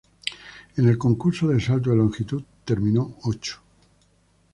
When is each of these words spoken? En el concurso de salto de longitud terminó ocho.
En 0.77 0.87
el 0.87 0.97
concurso 0.97 1.47
de 1.47 1.59
salto 1.59 1.91
de 1.91 1.97
longitud 1.97 2.41
terminó 2.65 3.19
ocho. 3.25 3.61